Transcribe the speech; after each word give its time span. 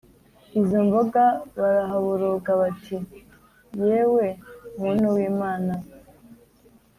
izo 0.59 0.77
mboga 0.87 1.23
baraboroga 1.57 2.51
bati 2.61 2.97
Yewe 3.87 4.25
muntu 4.79 5.05
w’Imana 5.15 5.73